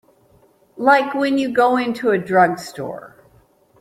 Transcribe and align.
Like 0.77 1.13
when 1.13 1.37
you 1.37 1.53
go 1.53 1.77
into 1.77 2.09
a 2.09 2.17
drugstore. 2.17 3.23